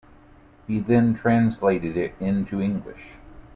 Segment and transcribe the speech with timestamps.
[0.65, 3.17] He then translated it into English.